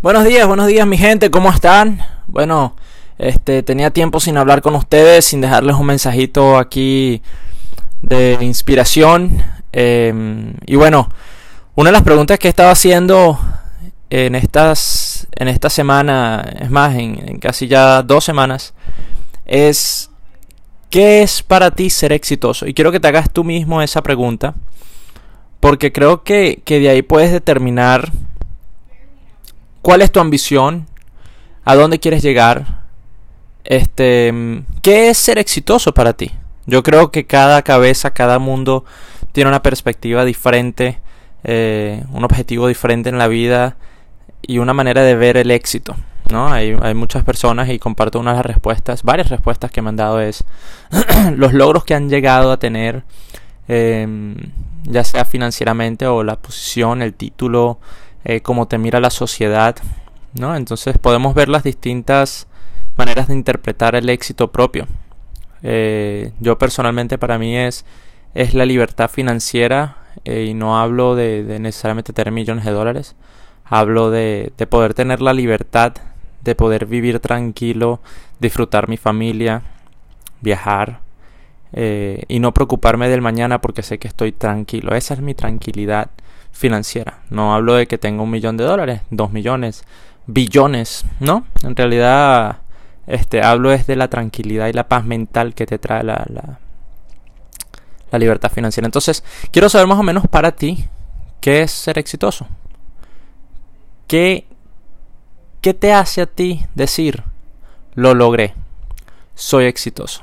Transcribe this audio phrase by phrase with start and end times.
[0.00, 2.00] Buenos días, buenos días mi gente, ¿cómo están?
[2.28, 2.76] Bueno,
[3.18, 7.20] este tenía tiempo sin hablar con ustedes, sin dejarles un mensajito aquí
[8.00, 9.42] de inspiración.
[9.72, 11.08] Em, y bueno,
[11.74, 13.40] una de las preguntas que he estado haciendo
[14.08, 18.74] en estas en esta semana, es más, en, casi ya dos semanas,
[19.46, 20.10] es
[20.90, 22.68] ¿qué es para ti ser exitoso?
[22.68, 24.54] Y quiero que te hagas tú mismo esa pregunta,
[25.58, 28.12] porque creo que, que de ahí puedes determinar
[29.88, 30.86] ¿Cuál es tu ambición?
[31.64, 32.82] ¿A dónde quieres llegar?
[33.64, 36.30] Este, ¿qué es ser exitoso para ti?
[36.66, 38.84] Yo creo que cada cabeza, cada mundo
[39.32, 41.00] tiene una perspectiva diferente,
[41.42, 43.78] eh, un objetivo diferente en la vida
[44.42, 45.96] y una manera de ver el éxito.
[46.30, 46.52] ¿no?
[46.52, 50.20] Hay, muchas personas y comparto una de las respuestas, varias respuestas que me han dado
[50.20, 50.44] es
[51.34, 53.04] los logros que han llegado a tener,
[53.68, 54.36] em,
[54.82, 57.78] ya sea financieramente o la posición, el título,
[58.28, 59.74] eh, cómo te mira la sociedad,
[60.34, 60.54] ¿no?
[60.54, 62.46] Entonces podemos ver las distintas
[62.96, 64.86] maneras de interpretar el éxito propio.
[65.62, 67.84] Eh, yo personalmente para mí es,
[68.34, 73.16] es la libertad financiera eh, y no hablo de, necesariamente tener millones de dólares,
[73.64, 75.94] hablo de, de poder tener la libertad
[76.42, 78.00] de poder vivir tranquilo,
[78.38, 79.62] disfrutar mi familia,
[80.40, 81.00] viajar,
[81.72, 84.94] eh, y no preocuparme del mañana porque sé que estoy tranquilo.
[84.94, 86.10] Esa es mi tranquilidad
[86.52, 87.20] financiera.
[87.30, 89.84] No hablo de que tenga un millón de dólares, dos millones,
[90.26, 91.46] billones, ¿no?
[91.62, 92.58] En realidad,
[93.06, 98.18] este, hablo es de la tranquilidad y la paz mental que te trae la, la,
[98.18, 98.86] libertad financiera.
[98.86, 100.86] Entonces, quiero saber más o menos para ti
[101.40, 102.46] qué es ser exitoso.
[104.06, 104.46] ¿Qué,
[105.60, 107.22] qué te hace a ti decir,
[107.94, 108.54] lo logré,
[109.34, 110.22] soy exitoso?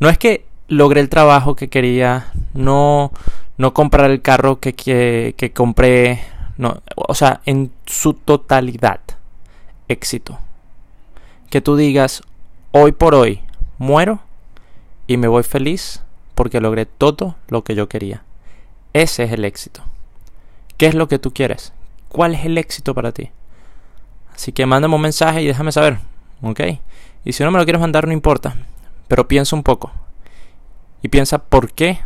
[0.00, 3.12] No es que logré el trabajo que quería, no,
[3.58, 6.20] no comprar el carro que, que, que compré,
[6.56, 9.00] no, o sea, en su totalidad,
[9.88, 10.38] éxito.
[11.50, 12.22] Que tú digas,
[12.70, 13.42] hoy por hoy
[13.78, 14.20] muero
[15.06, 16.02] y me voy feliz
[16.34, 18.22] porque logré todo lo que yo quería.
[18.92, 19.82] Ese es el éxito.
[20.76, 21.72] ¿Qué es lo que tú quieres?
[22.08, 23.30] ¿Cuál es el éxito para ti?
[24.34, 25.98] Así que mándame un mensaje y déjame saber,
[26.42, 26.60] ¿ok?
[27.24, 28.56] Y si no me lo quieres mandar, no importa,
[29.08, 29.90] pero piensa un poco
[31.02, 31.98] y piensa por qué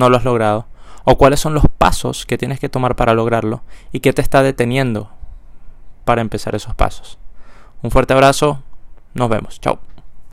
[0.00, 0.66] no lo has logrado
[1.04, 3.62] o cuáles son los pasos que tienes que tomar para lograrlo
[3.92, 5.10] y qué te está deteniendo
[6.04, 7.18] para empezar esos pasos.
[7.82, 8.62] Un fuerte abrazo,
[9.14, 9.78] nos vemos, chao.